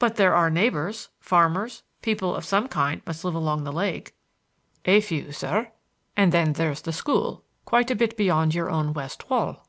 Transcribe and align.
"But 0.00 0.16
there 0.16 0.34
are 0.34 0.50
neighbors,—farmers, 0.50 1.84
people 2.00 2.34
of 2.34 2.44
some 2.44 2.66
kind 2.66 3.00
must 3.06 3.24
live 3.24 3.36
along 3.36 3.62
the 3.62 3.72
lake." 3.72 4.12
"A 4.86 5.00
few, 5.00 5.30
sir; 5.30 5.70
and 6.16 6.32
then 6.32 6.54
there's 6.54 6.82
the 6.82 6.92
school 6.92 7.44
quite 7.64 7.88
a 7.88 7.94
bit 7.94 8.16
beyond 8.16 8.56
your 8.56 8.68
own 8.70 8.92
west 8.92 9.30
wall." 9.30 9.64